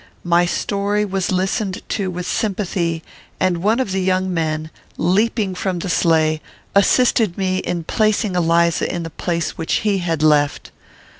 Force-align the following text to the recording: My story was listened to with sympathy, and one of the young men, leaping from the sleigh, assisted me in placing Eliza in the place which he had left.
My 0.23 0.47
story 0.47 1.05
was 1.05 1.31
listened 1.31 1.83
to 1.89 2.09
with 2.09 2.25
sympathy, 2.25 3.03
and 3.39 3.61
one 3.61 3.79
of 3.79 3.91
the 3.91 4.01
young 4.01 4.33
men, 4.33 4.71
leaping 4.97 5.53
from 5.53 5.77
the 5.77 5.89
sleigh, 5.89 6.41
assisted 6.73 7.37
me 7.37 7.59
in 7.59 7.83
placing 7.83 8.33
Eliza 8.33 8.91
in 8.91 9.03
the 9.03 9.11
place 9.11 9.59
which 9.59 9.81
he 9.85 9.99
had 9.99 10.23
left. 10.23 10.71